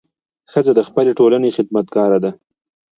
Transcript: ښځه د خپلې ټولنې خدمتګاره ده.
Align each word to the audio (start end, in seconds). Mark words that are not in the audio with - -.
ښځه 0.51 0.71
د 0.75 0.81
خپلې 0.87 1.11
ټولنې 1.19 1.55
خدمتګاره 1.57 2.17
ده. 2.23 2.31